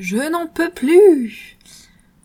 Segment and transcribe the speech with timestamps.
[0.00, 1.58] Je n'en peux plus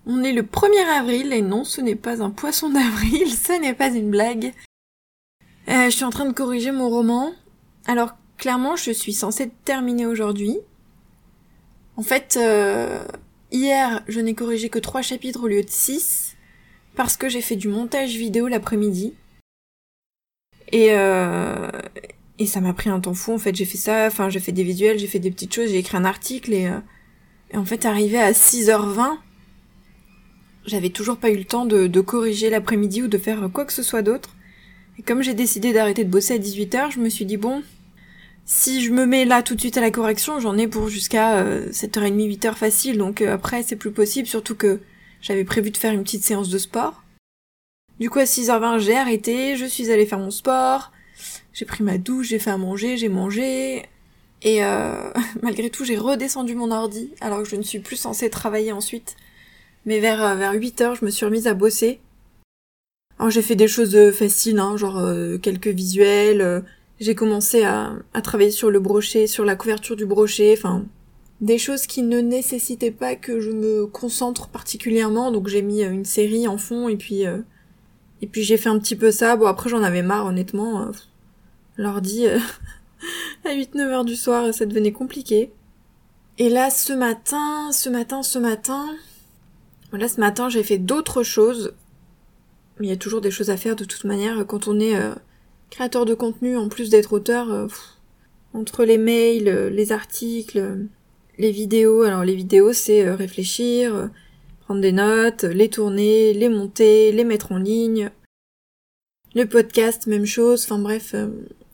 [0.06, 3.74] On est le 1er avril et non, ce n'est pas un poisson d'avril, ce n'est
[3.74, 4.54] pas une blague.
[5.68, 7.34] Euh, je suis en train de corriger mon roman.
[7.86, 10.58] Alors, clairement, je suis censée terminer aujourd'hui.
[11.98, 13.04] En fait, euh,
[13.52, 16.38] hier, je n'ai corrigé que 3 chapitres au lieu de 6
[16.96, 19.16] parce que j'ai fait du montage vidéo l'après-midi.
[20.72, 21.70] Et, euh,
[22.40, 24.54] et ça m'a pris un temps fou, en fait, j'ai fait ça, enfin, j'ai fait
[24.54, 26.72] des visuels, j'ai fait des petites choses, j'ai écrit un article et,
[27.52, 29.18] et en fait, arrivé à 6h20,
[30.66, 33.84] j'avais toujours pas eu le temps de, corriger l'après-midi ou de faire quoi que ce
[33.84, 34.36] soit d'autre.
[34.98, 37.64] Et comme j'ai décidé d'arrêter de bosser à 18h, je me suis dit bon,
[38.46, 41.44] si je me mets là tout de suite à la correction, j'en ai pour jusqu'à
[41.44, 44.80] 7h30, 8h facile, donc euh, après c'est plus possible, surtout que
[45.22, 47.04] j'avais prévu de faire une petite séance de sport.
[48.00, 50.92] Du coup à 6h20 j'ai arrêté, je suis allée faire mon sport,
[51.54, 53.86] j'ai pris ma douche, j'ai fait à manger, j'ai mangé,
[54.46, 54.94] et euh,
[55.42, 59.18] malgré tout j'ai redescendu mon ordi, alors que je ne suis plus censée travailler ensuite.
[59.86, 62.00] Mais vers, euh, vers 8h je me suis remise à bosser,
[63.28, 65.04] j'ai fait des choses euh, faciles, hein, genre
[65.42, 66.64] quelques visuels.
[67.00, 70.86] J'ai commencé à, à, travailler sur le brochet, sur la couverture du brochet, enfin
[71.42, 75.32] des choses qui ne nécessitaient pas que je me concentre particulièrement.
[75.32, 78.96] Donc j'ai mis une série en fond et puis et puis j'ai fait un petit
[78.96, 79.36] peu ça.
[79.36, 80.92] Bon après j'en avais marre honnêtement.
[81.78, 82.28] L'ordi
[83.46, 85.52] à 8-9 heures du soir ça devenait compliqué.
[86.38, 88.86] Et là ce matin, ce matin, ce matin,
[89.94, 91.74] là ce matin j'ai fait d'autres choses
[92.82, 95.14] il y a toujours des choses à faire de toute manière quand on est euh,
[95.70, 97.52] créateur de contenu en plus d'être auteur.
[97.52, 97.68] Euh,
[98.54, 100.88] entre les mails, euh, les articles,
[101.38, 102.04] les vidéos.
[102.04, 104.10] Alors les vidéos c'est réfléchir,
[104.62, 108.10] prendre des notes, les tourner, les monter, les mettre en ligne.
[109.34, 110.64] Le podcast, même chose.
[110.64, 111.16] Enfin bref,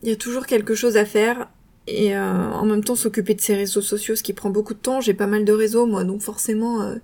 [0.01, 1.49] il y a toujours quelque chose à faire.
[1.87, 5.01] Et en même temps s'occuper de ses réseaux sociaux, ce qui prend beaucoup de temps.
[5.01, 6.95] J'ai pas mal de réseaux moi, donc forcément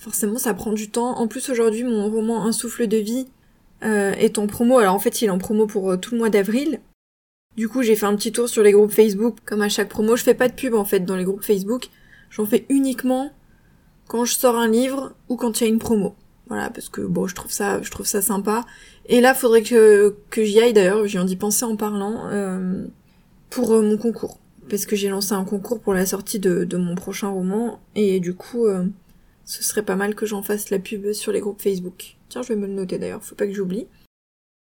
[0.00, 1.18] Forcément, ça prend du temps.
[1.18, 3.26] En plus, aujourd'hui, mon roman Un souffle de vie
[3.84, 4.78] euh, est en promo.
[4.78, 6.80] Alors en fait, il est en promo pour euh, tout le mois d'avril.
[7.54, 9.36] Du coup, j'ai fait un petit tour sur les groupes Facebook.
[9.44, 11.88] Comme à chaque promo, je fais pas de pub en fait dans les groupes Facebook.
[12.30, 13.30] J'en fais uniquement
[14.08, 16.14] quand je sors un livre ou quand il y a une promo.
[16.50, 18.66] Voilà, parce que bon, je trouve ça, je trouve ça sympa.
[19.06, 21.06] Et là, faudrait que que j'y aille d'ailleurs.
[21.06, 22.86] J'y en d'y penser en parlant euh,
[23.50, 26.76] pour euh, mon concours, parce que j'ai lancé un concours pour la sortie de, de
[26.76, 28.84] mon prochain roman et du coup, euh,
[29.44, 32.16] ce serait pas mal que j'en fasse la pub sur les groupes Facebook.
[32.28, 33.86] Tiens, je vais me le noter d'ailleurs, faut pas que j'oublie.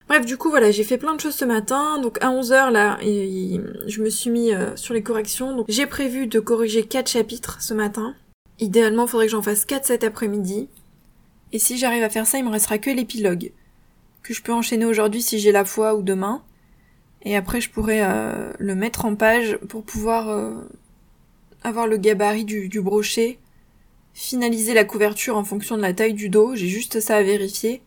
[0.08, 2.00] Bref, du coup, voilà, j'ai fait plein de choses ce matin.
[2.02, 5.56] Donc à 11h, là, je me suis mis sur les corrections.
[5.56, 8.14] Donc j'ai prévu de corriger 4 chapitres ce matin.
[8.58, 10.68] Idéalement, il faudrait que j'en fasse 4 cet après-midi.
[11.52, 13.52] Et si j'arrive à faire ça, il me restera que l'épilogue.
[14.22, 16.42] Que je peux enchaîner aujourd'hui si j'ai la foi ou demain.
[17.22, 20.54] Et après, je pourrais euh, le mettre en page pour pouvoir euh,
[21.62, 23.38] avoir le gabarit du, brochet
[24.14, 27.82] finaliser la couverture en fonction de la taille du dos, j'ai juste ça à vérifier.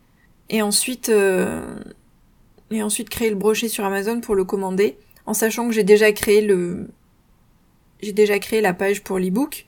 [0.50, 1.76] Et ensuite, euh,
[2.72, 6.12] et ensuite créer le brochet sur Amazon pour le commander, en sachant que j'ai déjà
[6.14, 6.88] créé le,
[8.02, 9.66] j'ai déjà créé la page pour l'ebook.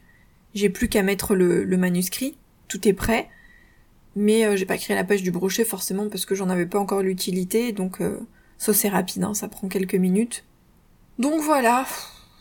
[0.53, 2.37] J'ai plus qu'à mettre le, manuscrit,
[2.67, 3.29] tout est prêt.
[4.15, 6.79] Mais euh, j'ai pas créé la page du brochet forcément parce que j'en avais pas
[6.79, 8.19] encore l'utilité, donc euh,
[8.57, 10.45] ça c'est rapide, hein, ça prend quelques minutes.
[11.19, 11.85] Donc voilà,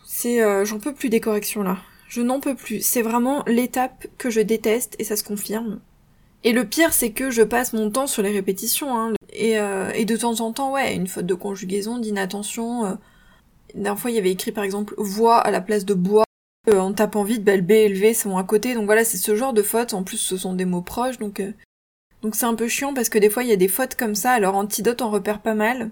[0.07, 1.79] c'est, j'en peux plus des corrections là.
[2.09, 2.83] Je n'en peux plus.
[2.83, 5.81] C'est vraiment l'étape que je déteste et ça se confirme.
[6.45, 8.99] Et le pire, c'est que je passe mon temps sur les répétitions.
[8.99, 9.13] Hein.
[9.33, 12.85] Et, euh, et, de temps en temps, ouais, une faute de conjugaison, d'inattention.
[12.85, 12.95] Euh.
[13.75, 16.25] D'un fois, il y avait écrit par exemple voix à la place de bois.
[16.69, 18.75] Euh, en tapant vite, bah, le B et le V sont à côté.
[18.75, 19.95] Donc voilà, c'est ce genre de fautes.
[19.95, 21.19] En plus, ce sont des mots proches.
[21.19, 21.53] Donc euh,
[22.23, 24.15] donc c'est un peu chiant parce que des fois, il y a des fautes comme
[24.15, 24.33] ça.
[24.33, 25.91] Alors Antidote en repère pas mal.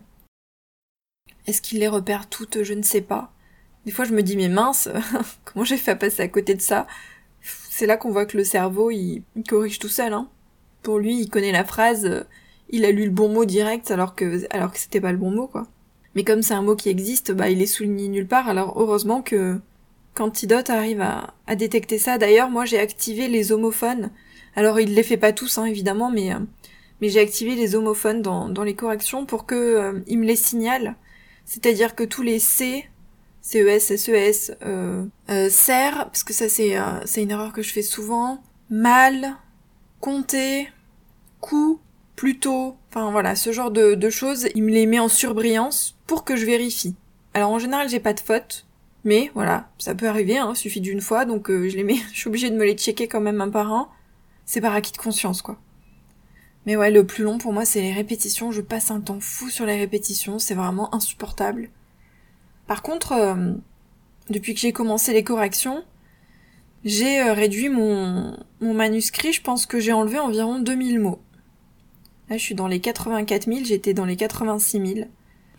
[1.47, 2.63] Est-ce qu'il les repère toutes?
[2.63, 3.33] Je ne sais pas.
[3.87, 4.89] Des fois, je me dis, mais mince,
[5.45, 6.87] comment j'ai fait à passer à côté de ça?
[7.71, 10.13] C'est là qu'on voit que le cerveau, il, corrige tout seul.
[10.13, 10.29] Hein.
[10.83, 12.25] Pour lui, il connaît la phrase, euh,
[12.69, 15.31] il a lu le bon mot direct alors que, alors que c'était pas le bon
[15.31, 15.67] mot, quoi.
[16.15, 19.23] Mais comme c'est un mot qui existe, bah, il est souligné nulle part, alors heureusement
[19.23, 19.61] que
[20.15, 22.19] qu'Antidote arrive à, à détecter ça.
[22.19, 24.11] D'ailleurs, moi, j'ai activé les homophones.
[24.57, 26.39] Alors, il les fait pas tous, hein, évidemment, mais, euh,
[27.01, 30.37] mais j'ai activé les homophones dans, dans les corrections pour que euh, il me les
[30.37, 30.97] signale.
[31.45, 32.89] C'est-à-dire que tous les C,
[33.43, 37.73] CES, SES, euh, euh, serre, parce que ça c'est euh, c'est une erreur que je
[37.73, 39.37] fais souvent, mal,
[39.99, 40.69] compter,
[41.41, 41.81] coup,
[42.17, 46.25] plutôt, enfin voilà, ce genre de, de choses, il me les met en surbrillance pour
[46.25, 46.95] que je vérifie.
[47.35, 48.67] Alors en général j'ai pas de faute,
[49.05, 52.19] mais voilà, ça peut arriver, hein, suffit d'une fois, donc euh, je les mets, je
[52.19, 53.89] suis obligée de me les checker quand même un par un.
[54.45, 55.59] C'est par acquis de conscience quoi.
[56.67, 59.49] Mais ouais, le plus long pour moi c'est les répétitions, je passe un temps fou
[59.49, 61.71] sur les répétitions, c'est vraiment insupportable.
[62.67, 63.55] Par contre, euh,
[64.29, 65.85] depuis que j'ai commencé les corrections,
[66.85, 71.21] j'ai euh, réduit mon, mon manuscrit, je pense que j'ai enlevé environ 2000 mots.
[72.29, 75.09] Là, je suis dans les 84 000, j'étais dans les 86 000.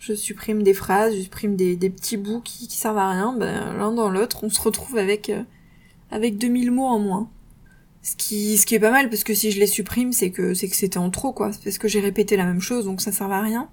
[0.02, 3.36] Je supprime des phrases, je supprime des, petits bouts qui, qui servent à rien.
[3.38, 5.44] Ben, l'un dans l'autre, on se retrouve avec, euh,
[6.10, 7.30] avec 2000 mots en moins.
[8.02, 10.54] Ce qui, ce qui est pas mal, parce que si je les supprime, c'est que,
[10.54, 11.52] c'est que c'était en trop, quoi.
[11.52, 13.70] C'est parce que j'ai répété la même chose, donc ça sert à rien.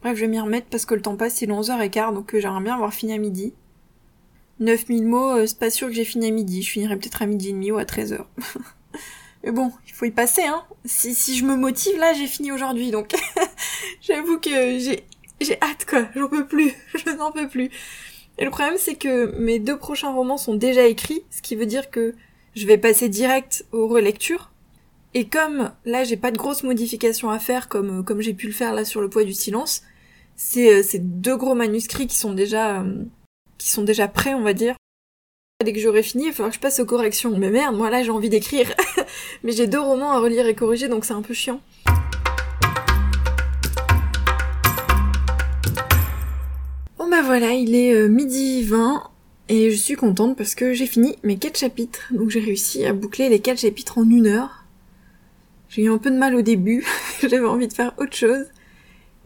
[0.00, 2.40] Bref, je vais m'y remettre parce que le temps passe, il est 11h15, donc euh,
[2.40, 3.52] j'aimerais bien avoir fini à midi.
[4.60, 6.62] 9000 mots, euh, c'est pas sûr que j'ai fini à midi.
[6.62, 8.20] Je finirai peut-être à midi et demi ou à 13h.
[9.42, 10.62] Mais bon, il faut y passer, hein.
[10.84, 13.12] Si, si je me motive, là, j'ai fini aujourd'hui, donc
[14.00, 15.04] j'avoue que j'ai,
[15.40, 16.06] j'ai hâte, quoi.
[16.14, 16.72] J'en peux plus.
[16.94, 17.70] je n'en peux plus.
[18.38, 21.66] Et le problème, c'est que mes deux prochains romans sont déjà écrits, ce qui veut
[21.66, 22.14] dire que
[22.54, 24.50] je vais passer direct aux relectures.
[25.14, 28.52] Et comme là, j'ai pas de grosses modifications à faire, comme, comme j'ai pu le
[28.52, 29.82] faire là sur le poids du silence,
[30.36, 33.04] c'est, euh, c'est deux gros manuscrits qui sont déjà, euh,
[33.56, 34.74] qui sont déjà prêts, on va dire.
[35.64, 37.36] Dès que j'aurai fini, il va falloir que je passe aux corrections.
[37.38, 38.70] Mais merde, moi là j'ai envie d'écrire.
[39.42, 41.62] Mais j'ai deux romans à relire et corriger, donc c'est un peu chiant.
[47.16, 49.02] Bah voilà, il est euh, midi 20
[49.48, 52.12] et je suis contente parce que j'ai fini mes 4 chapitres.
[52.12, 54.66] Donc j'ai réussi à boucler les 4 chapitres en une heure.
[55.70, 56.84] J'ai eu un peu de mal au début,
[57.22, 58.44] j'avais envie de faire autre chose.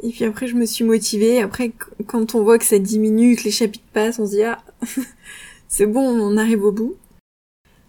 [0.04, 1.42] Et puis après, je me suis motivée.
[1.42, 1.72] Après,
[2.06, 4.62] quand on voit que ça diminue, que les chapitres passent, on se dit, ah,
[5.68, 6.94] c'est bon, on arrive au bout.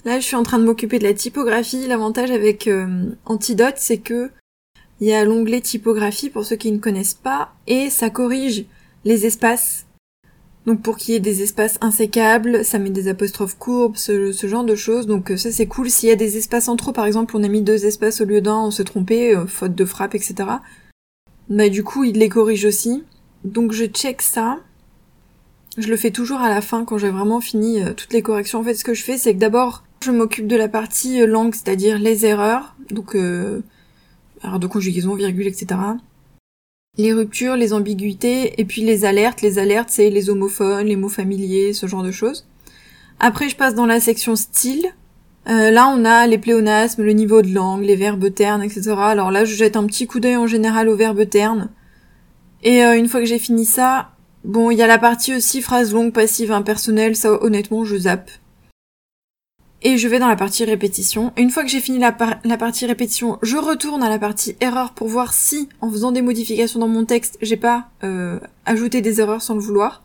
[0.04, 1.86] Là, je suis en train de m'occuper de la typographie.
[1.88, 4.32] L'avantage avec euh, Antidote, c'est que
[5.00, 8.66] il y a l'onglet typographie pour ceux qui ne connaissent pas, et ça corrige
[9.06, 9.86] les espaces.
[10.66, 14.64] Donc pour qu'il y ait des espaces insécables, ça met des apostrophes courbes, ce, genre
[14.64, 15.08] de choses.
[15.08, 15.90] Donc euh, ça c'est cool.
[15.90, 18.26] S'il y a des espaces en trop, par exemple, on a mis deux espaces au
[18.26, 20.36] lieu d'un, on s'est trompé, euh, faute de frappe, etc.
[21.50, 23.04] Bah du coup, il les corrige aussi.
[23.44, 24.60] Donc je check ça.
[25.78, 28.60] Je le fais toujours à la fin quand j'ai vraiment fini euh, toutes les corrections.
[28.60, 31.56] En fait, ce que je fais, c'est que d'abord, je m'occupe de la partie langue,
[31.56, 33.62] c'est-à-dire les erreurs, donc euh,
[34.44, 35.80] erreurs de conjugaison, virgule, etc.
[36.98, 39.42] Les ruptures, les ambiguïtés, et puis les alertes.
[39.42, 42.46] Les alertes, c'est les homophones, les mots familiers, ce genre de choses.
[43.22, 44.86] Après, je passe dans la section style.
[45.48, 48.92] Euh, là, on a les pléonasmes, le niveau de langue, les verbes ternes, etc.
[48.98, 51.70] Alors là, je jette un petit coup d'œil en général aux verbes ternes.
[52.62, 54.12] Et euh, une fois que j'ai fini ça,
[54.44, 57.16] bon, il y a la partie aussi phrase longue, passive, impersonnelle.
[57.16, 58.32] Ça, honnêtement, je zappe.
[59.84, 61.34] Et je vais dans la partie répétition.
[61.38, 65.08] Une fois que j'ai fini la, partie répétition, je retourne à la partie erreur pour
[65.08, 69.42] voir si, en faisant des modifications dans mon texte, j'ai pas euh, ajouté des erreurs
[69.42, 70.04] sans le vouloir.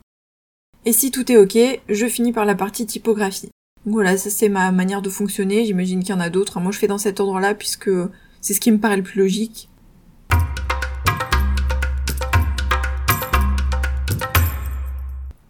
[0.86, 1.58] Et si tout est ok,
[1.90, 3.50] je finis par la partie typographie.
[3.84, 5.66] Voilà, ça c'est ma manière de fonctionner.
[5.66, 6.58] J'imagine qu'il y en a d'autres.
[6.58, 7.90] Moi je fais dans cet ordre-là puisque
[8.40, 9.68] c'est ce qui me paraît le plus logique.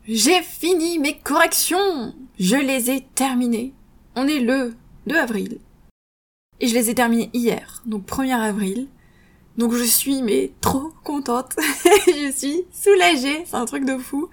[0.09, 3.73] J'ai fini mes corrections Je les ai terminées.
[4.19, 4.73] On est le
[5.09, 5.59] 2 avril.
[6.61, 8.89] Et je les ai terminées hier, donc 1er avril.
[9.59, 11.55] Donc je suis mais trop contente.
[12.07, 14.31] je suis soulagée, c'est un truc de fou.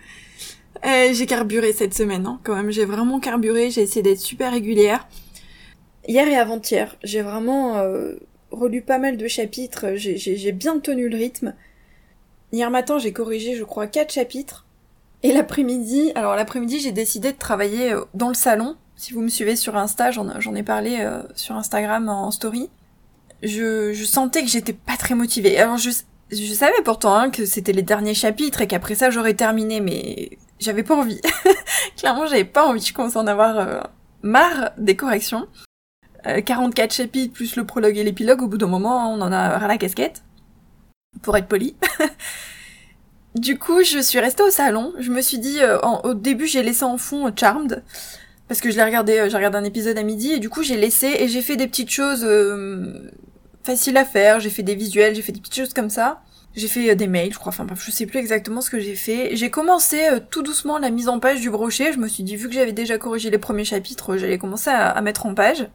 [0.86, 2.72] Euh, j'ai carburé cette semaine, hein, quand même.
[2.72, 5.06] J'ai vraiment carburé, j'ai essayé d'être super régulière.
[6.08, 8.16] Hier et avant-hier, j'ai vraiment euh,
[8.52, 11.56] relu pas mal de chapitres, j'ai bien tenu le rythme.
[12.54, 14.66] Hier matin, j'ai corrigé, je crois, quatre chapitres.
[15.24, 18.78] Et l'après-midi, alors l'après-midi, j'ai décidé de travailler euh, dans le salon.
[19.04, 21.06] Si vous me suivez sur Insta, j'en ai parlé
[21.36, 22.70] sur Instagram en story.
[23.42, 25.60] Je, sentais que j'étais pas très motivée.
[25.60, 25.90] Alors je,
[26.54, 30.84] savais pourtant hein, que c'était les derniers chapitres et qu'après ça j'aurais terminé, mais j'avais
[30.84, 31.20] pas envie.
[31.98, 32.80] Clairement, j'avais pas envie.
[32.80, 33.82] Je commence à en avoir euh,
[34.22, 35.48] marre des corrections.
[36.24, 39.58] 44 euh, chapitres plus le prologue et l'épilogue, au bout d'un moment, on en a
[39.58, 40.24] ras la casquette.
[41.22, 41.76] Pour être poli.
[43.36, 44.94] du coup, je suis restée au salon.
[44.98, 47.84] Je me suis dit, euh, au début, j'ai laissé en fond Charmed.
[48.54, 50.78] Parce que je l'ai regardé, j'ai regardé un épisode à midi, et du coup, j'ai
[50.78, 52.24] laissé, et j'ai fait des petites choses
[53.64, 54.40] faciles à faire.
[54.40, 56.22] J'ai fait des visuels, j'ai fait des petites choses comme ça.
[56.56, 58.94] J'ai fait euh, des mails, je crois, enfin je sais plus exactement ce que j'ai
[58.94, 59.36] fait.
[59.36, 62.36] J'ai commencé euh, tout doucement la mise en page du brochet, je me suis dit
[62.36, 65.68] vu que j'avais déjà corrigé les premiers chapitres, j'allais commencer à, mettre en page.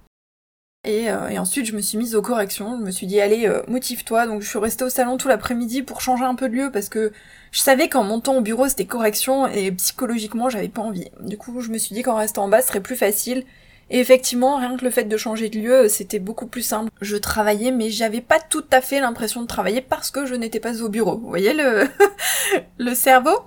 [0.87, 4.26] Euh, et, ensuite je me suis mise aux corrections, je me suis dit allez motive-toi,
[4.26, 6.88] donc je suis restée au salon tout l'après-midi pour changer un peu de lieu parce
[6.88, 7.12] que
[7.50, 11.11] je savais qu'en montant au bureau c'était correction et psychologiquement j'avais pas envie.
[11.20, 13.44] Du coup je me suis dit qu'en restant en bas ce serait plus facile
[13.90, 16.90] et effectivement, rien que le fait de changer de lieu, c'était beaucoup plus simple.
[17.00, 20.61] Je travaillais, mais j'avais pas tout à fait l'impression de travailler parce que je n'étais
[20.61, 21.16] pas au bureau.
[21.16, 21.88] Vous voyez le,
[22.78, 23.38] le cerveau?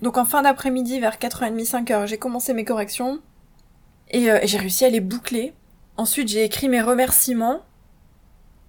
[0.00, 3.20] Donc en fin d'après-midi, vers 4h30, 5h, j'ai commencé mes corrections.
[4.10, 5.52] Et euh, j'ai réussi à les boucler.
[6.00, 7.62] Ensuite, j'ai écrit mes remerciements.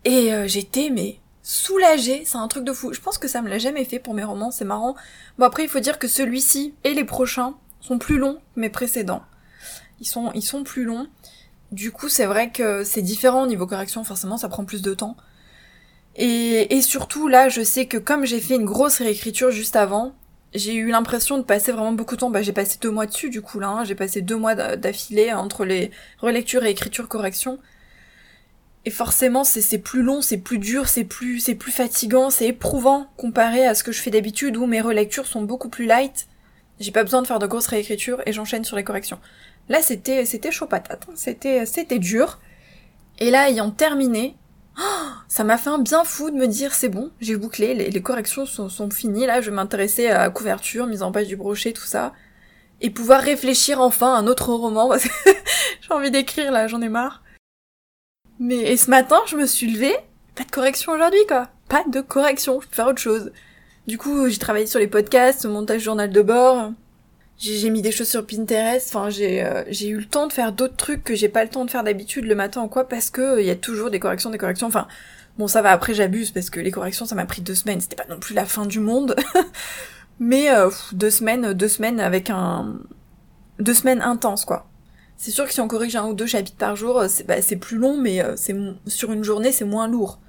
[0.04, 2.92] Et euh, j'étais, mais soulagée, c'est un truc de fou.
[2.92, 4.96] Je pense que ça me l'a jamais fait pour mes romans, c'est marrant.
[5.38, 8.70] Bon après, il faut dire que celui-ci et les prochains sont plus longs que mes
[8.70, 9.24] précédents.
[10.02, 11.08] Ils sont, plus longs.
[11.72, 14.94] Du coup, c'est vrai que c'est différent au niveau correction, forcément, ça prend plus de
[14.94, 15.16] temps.
[16.18, 20.14] Et, et surtout, là, je sais que comme j'ai fait une grosse réécriture juste avant,
[20.54, 22.30] j'ai eu l'impression de passer vraiment beaucoup de temps.
[22.30, 23.70] Bah, j'ai passé deux mois dessus, du coup, là.
[23.70, 23.84] Hein.
[23.86, 27.60] J'ai passé deux mois d'affilée entre les relectures et écriture correction.
[28.84, 33.08] Et forcément, c'est plus long, c'est plus dur, c'est plus, c'est plus fatigant, c'est éprouvant
[33.16, 36.28] comparé à ce que je fais d'habitude où mes relectures sont beaucoup plus light.
[36.80, 39.20] J'ai pas besoin de faire de grosses réécritures et j'enchaîne sur les corrections.
[39.70, 41.06] Là, c'était, c'était chaud patate.
[41.08, 41.14] Hein.
[41.16, 42.40] C'était, c'était dur.
[43.20, 44.36] Et là, ayant terminé,
[45.28, 48.46] ça m'a fait un bien fou de me dire c'est bon, j'ai bouclé, les, corrections
[48.46, 51.86] sont, finies, là je vais m'intéresser à la couverture, mise en page du brochet, tout
[51.86, 52.14] ça.
[52.84, 54.92] Et pouvoir réfléchir enfin à un autre roman,
[55.82, 57.22] j'ai envie d'écrire là, j'en ai marre.
[58.40, 59.96] Mais et ce matin, je me suis levée,
[60.36, 61.50] pas de correction aujourd'hui quoi.
[61.70, 63.32] Pas de correction, je peux faire autre chose.
[63.88, 66.72] Du coup, j'ai travaillé sur les podcasts, montage journal de bord.
[67.42, 68.88] J'ai mis des choses sur Pinterest.
[68.90, 71.66] Enfin, j'ai euh, eu le temps de faire d'autres trucs que j'ai pas le temps
[71.66, 74.30] de faire d'habitude le matin ou quoi parce que il y a toujours des corrections,
[74.30, 74.68] des corrections.
[74.68, 74.88] Enfin,
[75.40, 75.72] bon, ça va.
[75.72, 77.82] Après, j'abuse parce que les corrections, ça m'a pris deux semaines.
[77.82, 79.16] C'était pas non plus la fin du monde.
[80.20, 82.76] Mais euh, deux semaines, deux semaines avec un
[83.58, 84.68] deux semaines intenses quoi.
[85.18, 87.36] C'est sûr que si on corrige un ou deux chapitres par jour, euh, c'est bah,
[87.60, 88.56] plus long, mais euh, c'est
[88.88, 90.20] sur une journée, c'est moins lourd.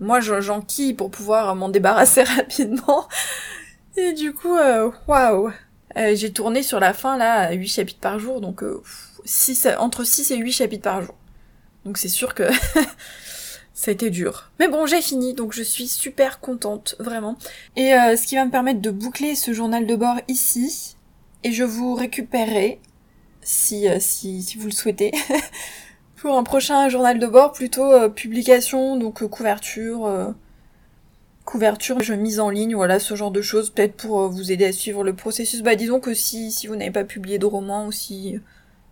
[0.00, 3.08] Moi, j'enquille pour pouvoir m'en débarrasser rapidement.
[3.96, 4.56] Et du coup,
[5.96, 8.62] euh, J'ai tourné sur la fin, là, 8 chapitres par jour, donc
[9.24, 11.14] six, entre 6 et 8 chapitres par jour.
[11.84, 12.44] Donc c'est sûr que
[13.74, 14.50] ça a été dur.
[14.58, 17.36] Mais bon, j'ai fini, donc je suis super contente, vraiment.
[17.76, 20.96] Et ce qui va me permettre de boucler ce journal de bord ici,
[21.44, 22.80] et je vous récupérerai
[23.44, 25.12] si, euh, si, si vous le souhaitez.
[26.16, 30.34] pour un prochain journal de bord, plutôt euh, publication, donc euh, couverture,
[31.44, 34.72] couverture, je mise en ligne, voilà, ce genre de choses, peut-être pour vous aider à
[34.72, 35.62] suivre le processus.
[35.62, 38.40] Bah disons que si, si vous n'avez pas publié de roman ou si,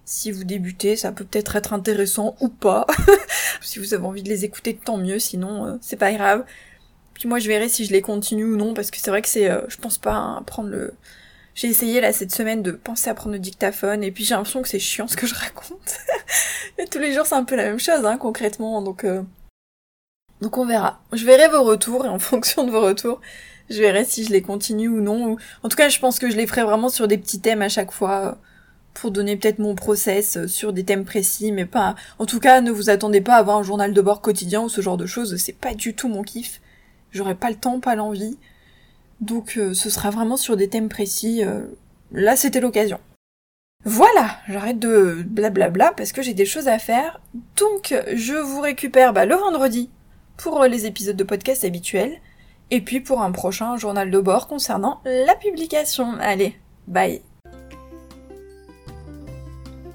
[0.04, 2.86] si vous débutez, ça peut peut-être être intéressant ou pas.
[3.60, 6.44] si vous avez envie de les écouter, tant mieux, sinon c'est pas grave.
[7.14, 9.28] Puis moi je verrai si je les continue ou non, parce que c'est vrai que
[9.28, 10.94] c'est, je pense pas hein, prendre le
[11.54, 14.62] j'ai essayé là cette semaine de penser à prendre le dictaphone et puis j'ai l'impression
[14.62, 15.98] que c'est chiant ce que je raconte.
[16.78, 19.22] et tous les jours c'est un peu la même chose hein, concrètement donc euh...
[20.42, 21.00] donc on verra.
[21.12, 23.20] Je verrai vos retours et en fonction de vos retours,
[23.70, 25.36] je verrai si je les continue ou non.
[25.62, 27.68] En tout cas, je pense que je les ferai vraiment sur des petits thèmes à
[27.68, 28.32] chaque fois euh,
[28.92, 31.94] pour donner peut-être mon process euh, sur des thèmes précis, mais pas.
[32.18, 34.68] En tout cas, ne vous attendez pas à avoir un journal de bord quotidien ou
[34.68, 35.36] ce genre de choses.
[35.36, 36.60] C'est pas du tout mon kiff.
[37.12, 38.36] J'aurais pas le temps, pas l'envie.
[39.20, 41.42] Donc euh, ce sera vraiment sur des thèmes précis.
[42.10, 42.98] Là, c'était l'occasion.
[43.84, 47.20] Voilà, j'arrête de blablabla parce que j'ai des choses à faire.
[47.56, 49.88] Donc je vous récupère bah, le vendredi
[50.36, 52.18] pour les épisodes de podcast habituels.
[52.70, 56.14] Et puis pour un prochain journal de bord concernant la publication.
[56.20, 57.22] Allez, bye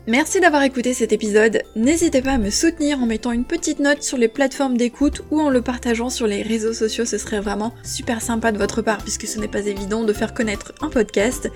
[0.10, 1.64] Merci d'avoir écouté cet épisode.
[1.76, 5.42] N'hésitez pas à me soutenir en mettant une petite note sur les plateformes d'écoute ou
[5.42, 7.04] en le partageant sur les réseaux sociaux.
[7.04, 10.34] Ce serait vraiment super sympa de votre part puisque ce n'est pas évident de faire
[10.34, 11.52] connaître un podcast.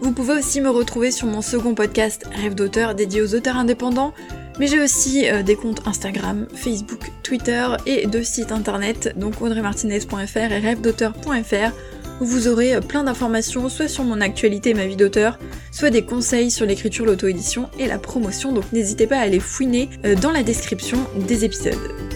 [0.00, 4.14] Vous pouvez aussi me retrouver sur mon second podcast Rêve d'auteur dédié aux auteurs indépendants.
[4.62, 10.36] Mais j'ai aussi euh, des comptes Instagram, Facebook, Twitter et deux sites internet, donc audreymartinez.fr
[10.36, 11.72] et rêvedauteur.fr
[12.20, 15.40] où vous aurez euh, plein d'informations soit sur mon actualité et ma vie d'auteur,
[15.72, 19.90] soit des conseils sur l'écriture, l'auto-édition et la promotion, donc n'hésitez pas à aller fouiner
[20.04, 22.11] euh, dans la description des épisodes.